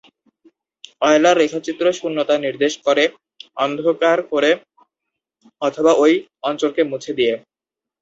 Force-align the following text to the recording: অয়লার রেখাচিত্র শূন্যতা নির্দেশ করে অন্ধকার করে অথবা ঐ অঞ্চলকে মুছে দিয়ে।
অয়লার 1.01 1.35
রেখাচিত্র 1.37 1.85
শূন্যতা 1.99 2.35
নির্দেশ 2.37 2.73
করে 2.85 3.03
অন্ধকার 3.57 4.17
করে 4.31 4.51
অথবা 5.61 5.91
ঐ 5.97 6.05
অঞ্চলকে 6.43 6.81
মুছে 6.91 7.11
দিয়ে। 7.19 7.33